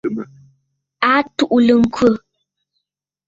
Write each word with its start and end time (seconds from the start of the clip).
A 1.11 1.13
tuʼulə 1.35 1.73
ŋkhə. 1.81 2.09